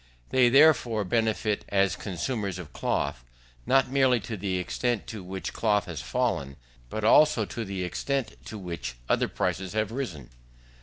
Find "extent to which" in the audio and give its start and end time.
4.57-5.53, 7.83-8.95